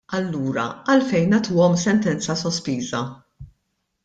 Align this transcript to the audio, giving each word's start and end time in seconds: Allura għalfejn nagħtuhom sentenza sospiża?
Allura 0.19 0.63
għalfejn 0.93 1.29
nagħtuhom 1.33 1.77
sentenza 1.83 2.37
sospiża? 2.45 3.03